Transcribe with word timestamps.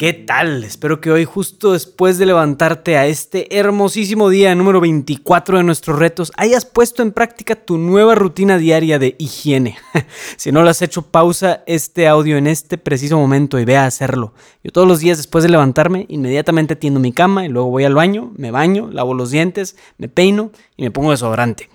¿Qué 0.00 0.14
tal? 0.14 0.64
Espero 0.64 0.98
que 0.98 1.10
hoy, 1.10 1.26
justo 1.26 1.74
después 1.74 2.16
de 2.16 2.24
levantarte 2.24 2.96
a 2.96 3.06
este 3.06 3.54
hermosísimo 3.58 4.30
día 4.30 4.54
número 4.54 4.80
24 4.80 5.58
de 5.58 5.64
nuestros 5.64 5.98
retos, 5.98 6.32
hayas 6.38 6.64
puesto 6.64 7.02
en 7.02 7.12
práctica 7.12 7.54
tu 7.54 7.76
nueva 7.76 8.14
rutina 8.14 8.56
diaria 8.56 8.98
de 8.98 9.14
higiene. 9.18 9.76
si 10.38 10.52
no 10.52 10.62
lo 10.62 10.70
has 10.70 10.80
hecho, 10.80 11.02
pausa 11.02 11.62
este 11.66 12.08
audio 12.08 12.38
en 12.38 12.46
este 12.46 12.78
preciso 12.78 13.18
momento 13.18 13.58
y 13.58 13.66
ve 13.66 13.76
a 13.76 13.84
hacerlo. 13.84 14.32
Yo 14.64 14.72
todos 14.72 14.88
los 14.88 15.00
días 15.00 15.18
después 15.18 15.44
de 15.44 15.50
levantarme, 15.50 16.06
inmediatamente 16.08 16.76
tiendo 16.76 16.98
mi 16.98 17.12
cama 17.12 17.44
y 17.44 17.50
luego 17.50 17.68
voy 17.68 17.84
al 17.84 17.94
baño, 17.94 18.32
me 18.38 18.50
baño, 18.50 18.88
lavo 18.90 19.12
los 19.12 19.30
dientes, 19.30 19.76
me 19.98 20.08
peino 20.08 20.50
y 20.78 20.82
me 20.82 20.90
pongo 20.90 21.10
desodorante 21.10 21.68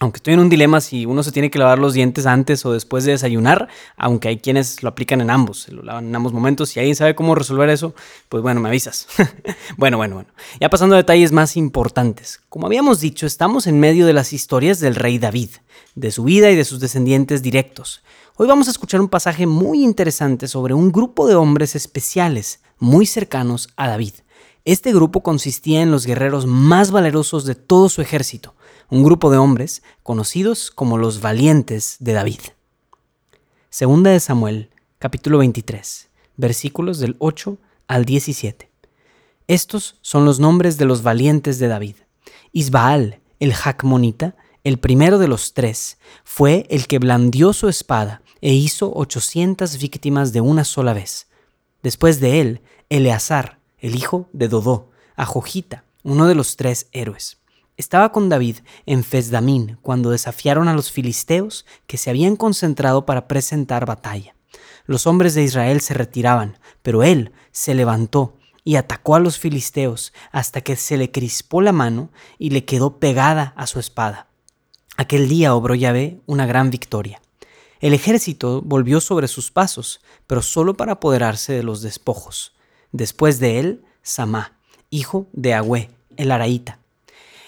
aunque 0.00 0.18
estoy 0.18 0.34
en 0.34 0.40
un 0.40 0.48
dilema 0.48 0.80
si 0.80 1.06
uno 1.06 1.22
se 1.22 1.30
tiene 1.30 1.50
que 1.50 1.58
lavar 1.58 1.78
los 1.78 1.94
dientes 1.94 2.26
antes 2.26 2.66
o 2.66 2.72
después 2.72 3.04
de 3.04 3.12
desayunar, 3.12 3.68
aunque 3.96 4.28
hay 4.28 4.38
quienes 4.38 4.82
lo 4.82 4.88
aplican 4.88 5.20
en 5.20 5.30
ambos, 5.30 5.62
se 5.62 5.72
lo 5.72 5.82
lavan 5.82 6.08
en 6.08 6.16
ambos 6.16 6.32
momentos. 6.32 6.70
Si 6.70 6.80
alguien 6.80 6.96
sabe 6.96 7.14
cómo 7.14 7.34
resolver 7.34 7.68
eso, 7.70 7.94
pues 8.28 8.42
bueno, 8.42 8.60
me 8.60 8.68
avisas. 8.68 9.06
bueno, 9.76 9.96
bueno, 9.96 10.16
bueno. 10.16 10.30
Ya 10.60 10.68
pasando 10.68 10.94
a 10.96 10.98
detalles 10.98 11.32
más 11.32 11.56
importantes. 11.56 12.40
Como 12.48 12.66
habíamos 12.66 13.00
dicho, 13.00 13.24
estamos 13.24 13.66
en 13.66 13.78
medio 13.78 14.04
de 14.06 14.12
las 14.12 14.32
historias 14.32 14.80
del 14.80 14.96
rey 14.96 15.18
David, 15.18 15.50
de 15.94 16.10
su 16.10 16.24
vida 16.24 16.50
y 16.50 16.56
de 16.56 16.64
sus 16.64 16.80
descendientes 16.80 17.42
directos. 17.42 18.02
Hoy 18.36 18.48
vamos 18.48 18.66
a 18.66 18.72
escuchar 18.72 19.00
un 19.00 19.08
pasaje 19.08 19.46
muy 19.46 19.84
interesante 19.84 20.48
sobre 20.48 20.74
un 20.74 20.90
grupo 20.90 21.28
de 21.28 21.36
hombres 21.36 21.76
especiales, 21.76 22.60
muy 22.78 23.06
cercanos 23.06 23.68
a 23.76 23.88
David. 23.88 24.14
Este 24.64 24.92
grupo 24.92 25.22
consistía 25.22 25.82
en 25.82 25.92
los 25.92 26.04
guerreros 26.04 26.46
más 26.46 26.90
valerosos 26.90 27.44
de 27.44 27.54
todo 27.54 27.88
su 27.88 28.02
ejército 28.02 28.53
un 28.90 29.02
grupo 29.02 29.30
de 29.30 29.38
hombres 29.38 29.82
conocidos 30.02 30.70
como 30.70 30.98
los 30.98 31.20
valientes 31.20 31.96
de 32.00 32.12
David. 32.12 32.40
Segunda 33.70 34.10
de 34.10 34.20
Samuel, 34.20 34.70
capítulo 34.98 35.38
23, 35.38 36.08
versículos 36.36 36.98
del 36.98 37.16
8 37.18 37.58
al 37.88 38.04
17. 38.04 38.70
Estos 39.46 39.98
son 40.00 40.24
los 40.24 40.40
nombres 40.40 40.78
de 40.78 40.84
los 40.84 41.02
valientes 41.02 41.58
de 41.58 41.68
David. 41.68 41.96
Isbaal, 42.52 43.20
el 43.40 43.52
Jacmonita, 43.52 44.36
el 44.62 44.78
primero 44.78 45.18
de 45.18 45.28
los 45.28 45.52
tres, 45.52 45.98
fue 46.24 46.66
el 46.70 46.86
que 46.86 46.98
blandió 46.98 47.52
su 47.52 47.68
espada 47.68 48.22
e 48.40 48.54
hizo 48.54 48.92
ochocientas 48.94 49.78
víctimas 49.78 50.32
de 50.32 50.40
una 50.40 50.64
sola 50.64 50.94
vez. 50.94 51.26
Después 51.82 52.20
de 52.20 52.40
él, 52.40 52.60
Eleazar, 52.88 53.58
el 53.78 53.96
hijo 53.96 54.28
de 54.32 54.48
Dodó, 54.48 54.90
a 55.16 55.26
Jojita, 55.26 55.84
uno 56.02 56.26
de 56.26 56.34
los 56.34 56.56
tres 56.56 56.88
héroes. 56.92 57.38
Estaba 57.76 58.12
con 58.12 58.28
David 58.28 58.58
en 58.86 59.02
Fesdamín 59.02 59.78
cuando 59.82 60.10
desafiaron 60.10 60.68
a 60.68 60.74
los 60.74 60.92
filisteos 60.92 61.66
que 61.88 61.96
se 61.96 62.08
habían 62.08 62.36
concentrado 62.36 63.04
para 63.04 63.26
presentar 63.26 63.84
batalla. 63.84 64.36
Los 64.86 65.08
hombres 65.08 65.34
de 65.34 65.42
Israel 65.42 65.80
se 65.80 65.94
retiraban, 65.94 66.58
pero 66.82 67.02
él 67.02 67.32
se 67.50 67.74
levantó 67.74 68.36
y 68.62 68.76
atacó 68.76 69.16
a 69.16 69.20
los 69.20 69.40
filisteos 69.40 70.12
hasta 70.30 70.60
que 70.60 70.76
se 70.76 70.96
le 70.96 71.10
crispó 71.10 71.62
la 71.62 71.72
mano 71.72 72.10
y 72.38 72.50
le 72.50 72.64
quedó 72.64 72.98
pegada 72.98 73.52
a 73.56 73.66
su 73.66 73.80
espada. 73.80 74.28
Aquel 74.96 75.28
día 75.28 75.52
obró 75.52 75.74
Yahvé 75.74 76.20
una 76.26 76.46
gran 76.46 76.70
victoria. 76.70 77.20
El 77.80 77.92
ejército 77.92 78.62
volvió 78.62 79.00
sobre 79.00 79.26
sus 79.26 79.50
pasos, 79.50 80.00
pero 80.28 80.42
solo 80.42 80.74
para 80.74 80.92
apoderarse 80.92 81.52
de 81.52 81.64
los 81.64 81.82
despojos. 81.82 82.54
Después 82.92 83.40
de 83.40 83.58
él, 83.58 83.84
Samá, 84.02 84.58
hijo 84.90 85.26
de 85.32 85.54
Agüé, 85.54 85.90
el 86.16 86.30
araíta 86.30 86.78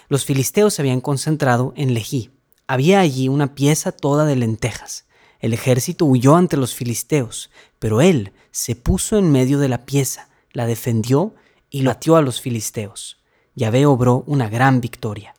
los 0.08 0.24
filisteos 0.24 0.74
se 0.74 0.82
habían 0.82 1.00
concentrado 1.00 1.72
en 1.76 1.94
Lejí. 1.94 2.30
Había 2.66 3.00
allí 3.00 3.28
una 3.28 3.54
pieza 3.54 3.92
toda 3.92 4.24
de 4.24 4.36
lentejas. 4.36 5.06
El 5.40 5.52
ejército 5.52 6.04
huyó 6.04 6.36
ante 6.36 6.56
los 6.56 6.74
filisteos, 6.74 7.50
pero 7.78 8.00
él 8.00 8.32
se 8.50 8.74
puso 8.74 9.18
en 9.18 9.30
medio 9.30 9.58
de 9.58 9.68
la 9.68 9.84
pieza, 9.84 10.28
la 10.52 10.66
defendió 10.66 11.34
y 11.70 11.82
lo 11.82 11.90
atió 11.90 12.16
a 12.16 12.22
los 12.22 12.40
filisteos. 12.40 13.18
Yahvé 13.54 13.86
obró 13.86 14.24
una 14.26 14.48
gran 14.48 14.80
victoria. 14.80 15.34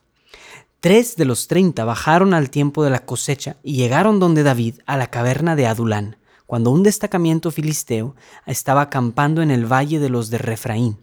Tres 0.79 1.15
de 1.15 1.25
los 1.25 1.47
treinta 1.47 1.85
bajaron 1.85 2.33
al 2.33 2.49
tiempo 2.49 2.83
de 2.83 2.91
la 2.91 2.99
cosecha 2.99 3.57
y 3.63 3.75
llegaron 3.75 4.19
donde 4.19 4.43
David 4.43 4.75
a 4.85 4.95
la 4.95 5.07
caverna 5.07 5.55
de 5.55 5.67
Adulán, 5.67 6.17
cuando 6.45 6.71
un 6.71 6.83
destacamiento 6.83 7.51
filisteo 7.51 8.15
estaba 8.45 8.81
acampando 8.81 9.41
en 9.41 9.51
el 9.51 9.65
valle 9.65 9.99
de 9.99 10.09
los 10.09 10.29
de 10.29 10.37
Refraín. 10.37 10.97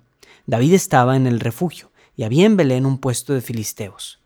David 0.46 0.74
estaba 0.74 1.16
en 1.16 1.26
el 1.26 1.40
refugio 1.40 1.90
y 2.16 2.24
había 2.24 2.46
en 2.46 2.56
Belén 2.56 2.86
un 2.86 2.98
puesto 2.98 3.32
de 3.32 3.40
filisteos. 3.40 4.20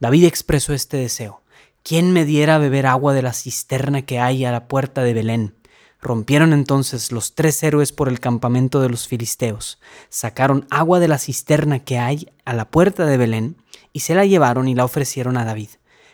David 0.00 0.24
expresó 0.24 0.72
este 0.72 0.96
deseo. 0.96 1.42
¿Quién 1.84 2.12
me 2.12 2.24
diera 2.24 2.56
a 2.56 2.58
beber 2.58 2.86
agua 2.86 3.12
de 3.12 3.22
la 3.22 3.32
cisterna 3.32 4.02
que 4.02 4.20
hay 4.20 4.44
a 4.44 4.52
la 4.52 4.68
puerta 4.68 5.02
de 5.02 5.14
Belén? 5.14 5.54
Rompieron 6.00 6.52
entonces 6.52 7.12
los 7.12 7.34
tres 7.34 7.62
héroes 7.62 7.92
por 7.92 8.08
el 8.08 8.18
campamento 8.18 8.80
de 8.80 8.88
los 8.88 9.06
filisteos, 9.06 9.78
sacaron 10.08 10.66
agua 10.70 10.98
de 10.98 11.08
la 11.08 11.18
cisterna 11.18 11.80
que 11.80 11.98
hay 11.98 12.28
a 12.44 12.54
la 12.54 12.68
puerta 12.68 13.06
de 13.06 13.16
Belén, 13.16 13.56
y 13.92 14.00
se 14.00 14.14
la 14.14 14.24
llevaron 14.24 14.68
y 14.68 14.74
la 14.74 14.84
ofrecieron 14.84 15.36
a 15.36 15.44
David. 15.44 15.68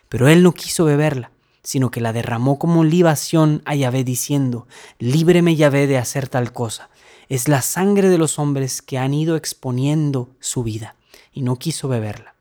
Pero 0.09 0.29
él 0.29 0.43
no 0.43 0.53
quiso 0.53 0.85
beberla, 0.85 1.31
sino 1.63 1.91
que 1.91 2.01
la 2.01 2.13
derramó 2.13 2.59
como 2.59 2.85
libación 2.85 3.63
a 3.65 3.75
Yahvé, 3.75 4.05
diciendo, 4.05 4.67
Líbreme 4.99 5.57
Yahvé 5.57 5.87
de 5.87 5.99
hacer 5.99 6.29
tal 6.29 6.53
cosa. 6.53 6.91
Es 7.29 7.49
la 7.49 7.63
sangre 7.63 8.09
de 8.09 8.19
los 8.19 8.39
hombres 8.39 8.83
que 8.83 8.99
han 8.99 9.15
ido 9.15 9.37
exponiendo 9.37 10.31
su 10.41 10.63
vida 10.63 10.97
y 11.39 11.43
no 11.43 11.55
quiso 11.55 11.87
beberla. 11.87 12.35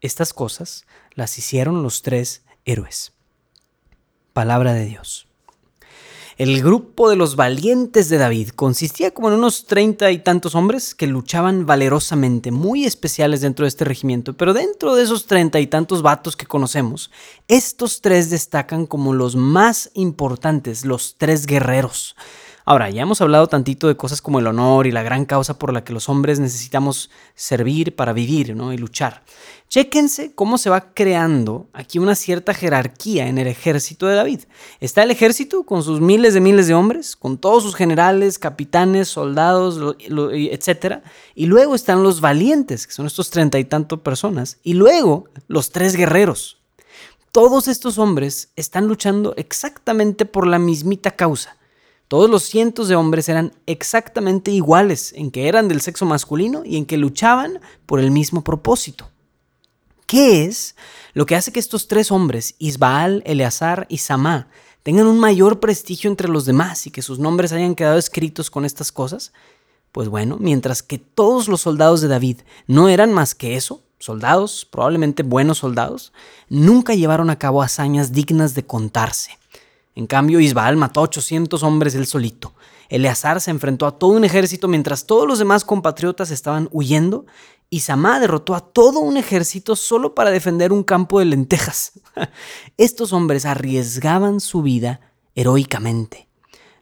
Estas 0.00 0.32
cosas 0.32 0.86
las 1.12 1.36
hicieron 1.36 1.82
los 1.82 2.00
tres 2.00 2.42
héroes. 2.64 3.12
Palabra 4.32 4.72
de 4.72 4.86
Dios. 4.86 5.26
El 6.38 6.62
grupo 6.62 7.10
de 7.10 7.16
los 7.16 7.36
valientes 7.36 8.08
de 8.08 8.16
David 8.16 8.48
consistía 8.56 9.10
como 9.10 9.28
en 9.28 9.34
unos 9.34 9.66
treinta 9.66 10.10
y 10.10 10.20
tantos 10.20 10.54
hombres 10.54 10.94
que 10.94 11.06
luchaban 11.06 11.66
valerosamente, 11.66 12.50
muy 12.50 12.86
especiales 12.86 13.42
dentro 13.42 13.64
de 13.64 13.68
este 13.68 13.84
regimiento, 13.84 14.34
pero 14.34 14.54
dentro 14.54 14.94
de 14.94 15.02
esos 15.02 15.26
treinta 15.26 15.60
y 15.60 15.66
tantos 15.66 16.00
vatos 16.00 16.36
que 16.36 16.46
conocemos, 16.46 17.10
estos 17.46 18.00
tres 18.00 18.30
destacan 18.30 18.86
como 18.86 19.12
los 19.12 19.36
más 19.36 19.90
importantes, 19.92 20.86
los 20.86 21.16
tres 21.18 21.44
guerreros. 21.44 22.16
Ahora, 22.70 22.88
ya 22.88 23.02
hemos 23.02 23.20
hablado 23.20 23.48
tantito 23.48 23.88
de 23.88 23.96
cosas 23.96 24.22
como 24.22 24.38
el 24.38 24.46
honor 24.46 24.86
y 24.86 24.92
la 24.92 25.02
gran 25.02 25.24
causa 25.24 25.58
por 25.58 25.72
la 25.72 25.82
que 25.82 25.92
los 25.92 26.08
hombres 26.08 26.38
necesitamos 26.38 27.10
servir 27.34 27.96
para 27.96 28.12
vivir 28.12 28.54
¿no? 28.54 28.72
y 28.72 28.78
luchar. 28.78 29.24
Chéquense 29.68 30.36
cómo 30.36 30.56
se 30.56 30.70
va 30.70 30.94
creando 30.94 31.68
aquí 31.72 31.98
una 31.98 32.14
cierta 32.14 32.54
jerarquía 32.54 33.26
en 33.26 33.38
el 33.38 33.48
ejército 33.48 34.06
de 34.06 34.14
David. 34.14 34.42
Está 34.78 35.02
el 35.02 35.10
ejército 35.10 35.64
con 35.64 35.82
sus 35.82 36.00
miles 36.00 36.32
de 36.32 36.40
miles 36.40 36.68
de 36.68 36.74
hombres, 36.74 37.16
con 37.16 37.38
todos 37.38 37.64
sus 37.64 37.74
generales, 37.74 38.38
capitanes, 38.38 39.08
soldados, 39.08 39.96
etc. 39.98 41.02
Y 41.34 41.46
luego 41.46 41.74
están 41.74 42.04
los 42.04 42.20
valientes, 42.20 42.86
que 42.86 42.92
son 42.92 43.06
estos 43.06 43.30
treinta 43.30 43.58
y 43.58 43.64
tantos 43.64 43.98
personas. 43.98 44.58
Y 44.62 44.74
luego 44.74 45.24
los 45.48 45.72
tres 45.72 45.96
guerreros. 45.96 46.58
Todos 47.32 47.66
estos 47.66 47.98
hombres 47.98 48.52
están 48.54 48.86
luchando 48.86 49.34
exactamente 49.36 50.24
por 50.24 50.46
la 50.46 50.60
mismita 50.60 51.10
causa 51.10 51.56
todos 52.10 52.28
los 52.28 52.42
cientos 52.42 52.88
de 52.88 52.96
hombres 52.96 53.28
eran 53.28 53.52
exactamente 53.66 54.50
iguales 54.50 55.12
en 55.14 55.30
que 55.30 55.46
eran 55.46 55.68
del 55.68 55.80
sexo 55.80 56.06
masculino 56.06 56.64
y 56.64 56.76
en 56.76 56.84
que 56.84 56.96
luchaban 56.96 57.60
por 57.86 58.00
el 58.00 58.10
mismo 58.10 58.42
propósito. 58.42 59.08
¿Qué 60.06 60.44
es 60.44 60.74
lo 61.14 61.24
que 61.24 61.36
hace 61.36 61.52
que 61.52 61.60
estos 61.60 61.86
tres 61.86 62.10
hombres, 62.10 62.56
Isbaal, 62.58 63.22
Eleazar 63.26 63.86
y 63.88 63.98
Samá, 63.98 64.48
tengan 64.82 65.06
un 65.06 65.20
mayor 65.20 65.60
prestigio 65.60 66.10
entre 66.10 66.28
los 66.28 66.46
demás 66.46 66.84
y 66.88 66.90
que 66.90 67.00
sus 67.00 67.20
nombres 67.20 67.52
hayan 67.52 67.76
quedado 67.76 67.96
escritos 67.96 68.50
con 68.50 68.64
estas 68.64 68.90
cosas? 68.90 69.32
Pues 69.92 70.08
bueno, 70.08 70.36
mientras 70.40 70.82
que 70.82 70.98
todos 70.98 71.46
los 71.46 71.60
soldados 71.60 72.00
de 72.00 72.08
David 72.08 72.40
no 72.66 72.88
eran 72.88 73.12
más 73.12 73.36
que 73.36 73.54
eso, 73.54 73.84
soldados, 74.00 74.66
probablemente 74.68 75.22
buenos 75.22 75.58
soldados, 75.58 76.12
nunca 76.48 76.96
llevaron 76.96 77.30
a 77.30 77.38
cabo 77.38 77.62
hazañas 77.62 78.10
dignas 78.10 78.56
de 78.56 78.66
contarse. 78.66 79.39
En 79.94 80.06
cambio, 80.06 80.40
Isbaal 80.40 80.76
mató 80.76 81.00
a 81.00 81.04
800 81.04 81.62
hombres 81.62 81.94
él 81.94 82.06
solito. 82.06 82.54
Eleazar 82.88 83.40
se 83.40 83.50
enfrentó 83.50 83.86
a 83.86 83.98
todo 83.98 84.12
un 84.12 84.24
ejército 84.24 84.68
mientras 84.68 85.06
todos 85.06 85.26
los 85.26 85.38
demás 85.38 85.64
compatriotas 85.64 86.30
estaban 86.30 86.68
huyendo 86.72 87.26
y 87.70 87.80
Samá 87.80 88.18
derrotó 88.18 88.54
a 88.54 88.60
todo 88.60 88.98
un 88.98 89.16
ejército 89.16 89.76
solo 89.76 90.14
para 90.14 90.30
defender 90.30 90.72
un 90.72 90.82
campo 90.82 91.20
de 91.20 91.26
lentejas. 91.26 91.92
Estos 92.76 93.12
hombres 93.12 93.46
arriesgaban 93.46 94.40
su 94.40 94.62
vida 94.62 95.00
heroicamente. 95.36 96.28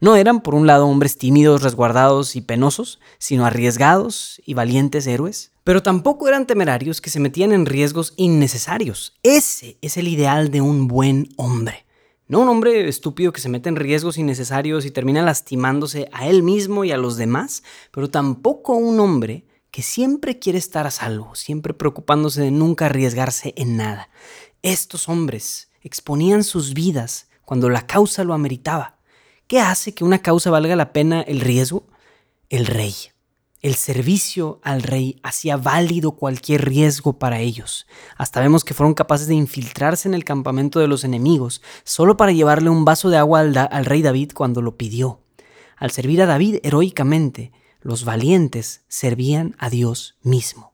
No 0.00 0.14
eran, 0.14 0.40
por 0.42 0.54
un 0.54 0.66
lado, 0.66 0.86
hombres 0.86 1.18
tímidos, 1.18 1.62
resguardados 1.62 2.36
y 2.36 2.40
penosos, 2.40 3.00
sino 3.18 3.44
arriesgados 3.44 4.40
y 4.46 4.54
valientes 4.54 5.06
héroes. 5.06 5.50
Pero 5.64 5.82
tampoco 5.82 6.28
eran 6.28 6.46
temerarios 6.46 7.00
que 7.00 7.10
se 7.10 7.20
metían 7.20 7.52
en 7.52 7.66
riesgos 7.66 8.14
innecesarios. 8.16 9.18
Ese 9.22 9.76
es 9.82 9.96
el 9.96 10.08
ideal 10.08 10.50
de 10.50 10.60
un 10.60 10.86
buen 10.86 11.28
hombre. 11.36 11.84
No 12.28 12.40
un 12.40 12.48
hombre 12.50 12.86
estúpido 12.88 13.32
que 13.32 13.40
se 13.40 13.48
mete 13.48 13.70
en 13.70 13.76
riesgos 13.76 14.18
innecesarios 14.18 14.84
y 14.84 14.90
termina 14.90 15.22
lastimándose 15.22 16.10
a 16.12 16.28
él 16.28 16.42
mismo 16.42 16.84
y 16.84 16.92
a 16.92 16.98
los 16.98 17.16
demás, 17.16 17.62
pero 17.90 18.10
tampoco 18.10 18.74
un 18.74 19.00
hombre 19.00 19.46
que 19.70 19.82
siempre 19.82 20.38
quiere 20.38 20.58
estar 20.58 20.86
a 20.86 20.90
salvo, 20.90 21.34
siempre 21.34 21.72
preocupándose 21.72 22.42
de 22.42 22.50
nunca 22.50 22.86
arriesgarse 22.86 23.54
en 23.56 23.78
nada. 23.78 24.10
Estos 24.60 25.08
hombres 25.08 25.70
exponían 25.80 26.44
sus 26.44 26.74
vidas 26.74 27.28
cuando 27.46 27.70
la 27.70 27.86
causa 27.86 28.24
lo 28.24 28.34
ameritaba. 28.34 28.98
¿Qué 29.46 29.60
hace 29.60 29.94
que 29.94 30.04
una 30.04 30.20
causa 30.20 30.50
valga 30.50 30.76
la 30.76 30.92
pena 30.92 31.22
el 31.22 31.40
riesgo? 31.40 31.86
El 32.50 32.66
rey. 32.66 32.94
El 33.60 33.74
servicio 33.74 34.60
al 34.62 34.84
rey 34.84 35.18
hacía 35.24 35.56
válido 35.56 36.12
cualquier 36.12 36.64
riesgo 36.64 37.18
para 37.18 37.40
ellos. 37.40 37.88
Hasta 38.16 38.40
vemos 38.40 38.64
que 38.64 38.72
fueron 38.72 38.94
capaces 38.94 39.26
de 39.26 39.34
infiltrarse 39.34 40.06
en 40.06 40.14
el 40.14 40.24
campamento 40.24 40.78
de 40.78 40.86
los 40.86 41.02
enemigos 41.02 41.60
solo 41.82 42.16
para 42.16 42.30
llevarle 42.30 42.70
un 42.70 42.84
vaso 42.84 43.10
de 43.10 43.16
agua 43.16 43.40
al, 43.40 43.84
rey 43.84 44.00
David 44.00 44.30
cuando 44.32 44.62
lo 44.62 44.76
pidió. 44.76 45.22
Al 45.76 45.90
servir 45.90 46.22
a 46.22 46.26
David 46.26 46.58
heroicamente, 46.62 47.50
los 47.80 48.04
valientes 48.04 48.84
servían 48.86 49.56
a 49.58 49.70
Dios 49.70 50.18
mismo. 50.22 50.72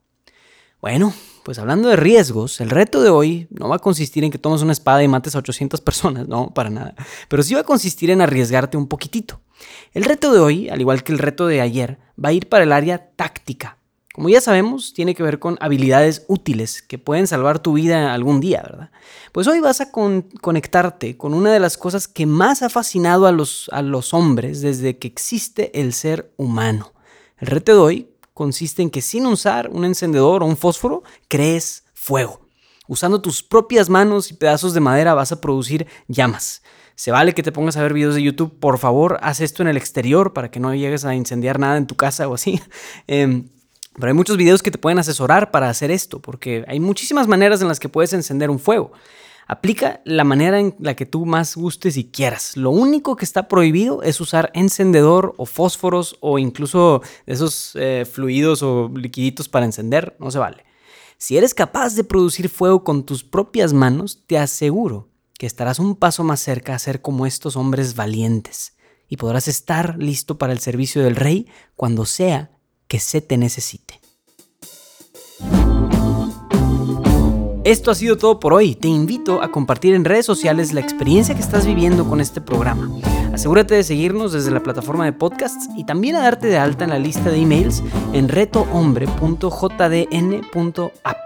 Bueno, 0.79 1.11
pues 1.43 1.57
hablando 1.57 1.89
de 1.89 1.95
riesgos, 1.95 2.61
el 2.61 2.69
reto 2.69 3.01
de 3.01 3.09
hoy 3.09 3.47
no 3.49 3.67
va 3.67 3.77
a 3.77 3.79
consistir 3.79 4.23
en 4.23 4.29
que 4.29 4.37
tomes 4.37 4.61
una 4.61 4.73
espada 4.73 5.01
y 5.01 5.07
mates 5.07 5.33
a 5.35 5.39
800 5.39 5.81
personas, 5.81 6.27
no, 6.27 6.53
para 6.53 6.69
nada, 6.69 6.93
pero 7.29 7.41
sí 7.41 7.55
va 7.55 7.61
a 7.61 7.65
consistir 7.65 8.11
en 8.11 8.21
arriesgarte 8.21 8.77
un 8.77 8.87
poquitito. 8.87 9.41
El 9.93 10.03
reto 10.03 10.33
de 10.33 10.39
hoy, 10.39 10.69
al 10.69 10.81
igual 10.81 11.03
que 11.03 11.11
el 11.11 11.19
reto 11.19 11.47
de 11.47 11.61
ayer, 11.61 11.99
va 12.23 12.29
a 12.29 12.33
ir 12.33 12.49
para 12.49 12.63
el 12.63 12.71
área 12.71 13.11
táctica. 13.15 13.77
Como 14.13 14.29
ya 14.29 14.39
sabemos, 14.39 14.93
tiene 14.93 15.13
que 15.13 15.23
ver 15.23 15.39
con 15.39 15.57
habilidades 15.59 16.23
útiles 16.29 16.81
que 16.81 16.97
pueden 16.97 17.27
salvar 17.27 17.59
tu 17.59 17.73
vida 17.73 18.13
algún 18.13 18.39
día, 18.39 18.61
¿verdad? 18.61 18.91
Pues 19.33 19.45
hoy 19.47 19.59
vas 19.59 19.81
a 19.81 19.91
conectarte 19.91 21.17
con 21.17 21.33
una 21.33 21.51
de 21.51 21.59
las 21.59 21.77
cosas 21.77 22.07
que 22.07 22.25
más 22.25 22.61
ha 22.61 22.69
fascinado 22.69 23.27
a 23.27 23.33
los, 23.33 23.69
a 23.73 23.81
los 23.81 24.13
hombres 24.13 24.61
desde 24.61 24.97
que 24.97 25.09
existe 25.09 25.77
el 25.81 25.91
ser 25.91 26.31
humano. 26.37 26.93
El 27.37 27.47
reto 27.47 27.73
de 27.73 27.79
hoy 27.79 28.09
consiste 28.33 28.81
en 28.81 28.89
que 28.89 29.01
sin 29.01 29.25
usar 29.25 29.69
un 29.69 29.83
encendedor 29.83 30.43
o 30.43 30.45
un 30.45 30.55
fósforo, 30.55 31.03
crees 31.27 31.83
fuego. 31.93 32.44
Usando 32.87 33.21
tus 33.21 33.43
propias 33.43 33.89
manos 33.89 34.31
y 34.31 34.35
pedazos 34.35 34.73
de 34.73 34.79
madera 34.79 35.13
vas 35.13 35.31
a 35.31 35.41
producir 35.41 35.87
llamas. 36.07 36.61
Se 36.95 37.11
vale 37.11 37.33
que 37.33 37.43
te 37.43 37.51
pongas 37.51 37.75
a 37.75 37.81
ver 37.81 37.93
videos 37.93 38.15
de 38.15 38.23
YouTube, 38.23 38.57
por 38.59 38.77
favor, 38.77 39.19
haz 39.21 39.41
esto 39.41 39.61
en 39.61 39.67
el 39.67 39.75
exterior 39.75 40.33
para 40.33 40.49
que 40.49 40.61
no 40.61 40.73
llegues 40.73 41.03
a 41.03 41.13
incendiar 41.13 41.59
nada 41.59 41.77
en 41.77 41.87
tu 41.87 41.95
casa 41.95 42.27
o 42.27 42.33
así. 42.33 42.61
Em, 43.07 43.49
pero 43.95 44.07
hay 44.07 44.13
muchos 44.13 44.37
videos 44.37 44.61
que 44.61 44.71
te 44.71 44.77
pueden 44.77 44.99
asesorar 44.99 45.51
para 45.51 45.69
hacer 45.69 45.91
esto, 45.91 46.21
porque 46.21 46.65
hay 46.67 46.79
muchísimas 46.79 47.27
maneras 47.27 47.61
en 47.61 47.67
las 47.67 47.79
que 47.79 47.89
puedes 47.89 48.13
encender 48.13 48.49
un 48.49 48.59
fuego. 48.59 48.91
Aplica 49.47 50.01
la 50.05 50.23
manera 50.23 50.59
en 50.59 50.75
la 50.79 50.95
que 50.95 51.05
tú 51.05 51.25
más 51.25 51.55
gustes 51.55 51.97
y 51.97 52.05
quieras. 52.05 52.57
Lo 52.57 52.71
único 52.71 53.15
que 53.15 53.25
está 53.25 53.47
prohibido 53.47 54.01
es 54.01 54.19
usar 54.19 54.51
encendedor 54.53 55.33
o 55.37 55.45
fósforos 55.45 56.17
o 56.19 56.39
incluso 56.39 57.01
esos 57.25 57.71
eh, 57.75 58.05
fluidos 58.11 58.63
o 58.63 58.91
liquiditos 58.93 59.47
para 59.47 59.65
encender. 59.65 60.15
No 60.19 60.31
se 60.31 60.39
vale. 60.39 60.65
Si 61.25 61.35
eres 61.37 61.55
capaz 61.55 61.95
de 61.95 62.03
producir 62.03 62.49
fuego 62.49 62.83
con 62.83 63.03
tus 63.03 63.23
propias 63.23 63.73
manos, 63.73 64.21
te 64.27 64.37
aseguro 64.37 65.09
que 65.39 65.47
estarás 65.47 65.79
un 65.79 65.95
paso 65.95 66.23
más 66.23 66.39
cerca 66.39 66.75
a 66.75 66.77
ser 66.77 67.01
como 67.01 67.25
estos 67.25 67.55
hombres 67.55 67.95
valientes 67.95 68.75
y 69.09 69.17
podrás 69.17 69.47
estar 69.47 69.97
listo 69.97 70.37
para 70.37 70.53
el 70.53 70.59
servicio 70.59 71.01
del 71.01 71.15
rey 71.15 71.47
cuando 71.75 72.05
sea 72.05 72.51
que 72.87 72.99
se 72.99 73.21
te 73.21 73.37
necesite. 73.37 73.99
Esto 77.63 77.89
ha 77.89 77.95
sido 77.95 78.17
todo 78.17 78.39
por 78.39 78.53
hoy. 78.53 78.75
Te 78.75 78.87
invito 78.87 79.41
a 79.41 79.49
compartir 79.49 79.95
en 79.95 80.05
redes 80.05 80.27
sociales 80.27 80.73
la 80.73 80.81
experiencia 80.81 81.33
que 81.33 81.41
estás 81.41 81.65
viviendo 81.65 82.07
con 82.07 82.21
este 82.21 82.39
programa. 82.39 82.87
Asegúrate 83.35 83.75
de 83.75 83.83
seguirnos 83.83 84.31
desde 84.31 84.49
la 84.49 84.63
plataforma 84.63 85.03
de 85.03 85.11
podcasts 85.11 85.67
y 85.75 85.83
también 85.83 86.15
a 86.15 86.21
darte 86.21 86.47
de 86.47 86.57
alta 86.57 86.85
en 86.85 86.91
la 86.91 86.99
lista 86.99 87.29
de 87.29 87.35
emails 87.35 87.83
en 88.13 88.29
retohombre.jdn.app 88.29 91.17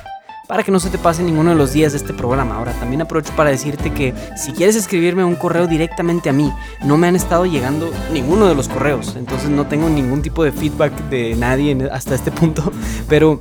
para 0.47 0.63
que 0.63 0.71
no 0.71 0.79
se 0.79 0.89
te 0.89 0.97
pase 0.97 1.21
ninguno 1.21 1.51
de 1.51 1.55
los 1.55 1.71
días 1.71 1.91
de 1.91 1.99
este 1.99 2.11
programa. 2.11 2.55
Ahora, 2.55 2.73
también 2.73 3.03
aprovecho 3.03 3.31
para 3.35 3.51
decirte 3.51 3.93
que 3.93 4.15
si 4.35 4.53
quieres 4.53 4.75
escribirme 4.75 5.23
un 5.23 5.35
correo 5.35 5.67
directamente 5.67 6.31
a 6.31 6.33
mí, 6.33 6.51
no 6.83 6.97
me 6.97 7.07
han 7.07 7.15
estado 7.15 7.45
llegando 7.45 7.91
ninguno 8.11 8.47
de 8.47 8.55
los 8.55 8.67
correos, 8.67 9.15
entonces 9.15 9.51
no 9.51 9.67
tengo 9.67 9.87
ningún 9.87 10.23
tipo 10.23 10.43
de 10.43 10.51
feedback 10.51 10.91
de 11.11 11.35
nadie 11.35 11.77
hasta 11.91 12.15
este 12.15 12.31
punto, 12.31 12.71
pero 13.07 13.39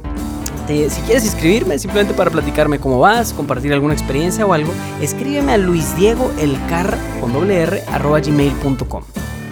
si 0.68 1.00
quieres 1.02 1.24
escribirme 1.24 1.78
simplemente 1.78 2.12
para 2.12 2.30
platicarme 2.30 2.78
cómo 2.78 2.98
vas, 2.98 3.32
compartir 3.32 3.72
alguna 3.72 3.94
experiencia 3.94 4.44
o 4.44 4.52
algo, 4.52 4.72
escríbeme 5.00 5.52
a 5.52 5.58
luisdiegoelcar 5.58 6.98
con 7.20 7.32
doble 7.32 7.62
r 7.62 7.82
arroba 7.88 8.20
gmail.com. 8.20 9.02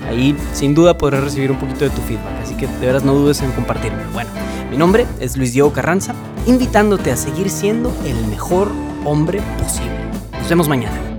Ahí 0.08 0.36
sin 0.52 0.74
duda 0.74 0.98
podrás 0.98 1.24
recibir 1.24 1.50
un 1.50 1.58
poquito 1.58 1.84
de 1.84 1.90
tu 1.90 2.02
feedback, 2.02 2.42
así 2.42 2.54
que 2.54 2.66
de 2.66 2.86
veras 2.86 3.02
no 3.02 3.14
dudes 3.14 3.40
en 3.40 3.50
compartirme. 3.52 4.02
Bueno, 4.12 4.30
mi 4.70 4.76
nombre 4.76 5.06
es 5.18 5.36
Luis 5.36 5.54
Diego 5.54 5.72
Carranza, 5.72 6.14
invitándote 6.46 7.10
a 7.10 7.16
seguir 7.16 7.48
siendo 7.48 7.92
el 8.04 8.26
mejor 8.26 8.70
hombre 9.04 9.40
posible. 9.58 9.96
Nos 10.38 10.48
vemos 10.48 10.68
mañana. 10.68 11.15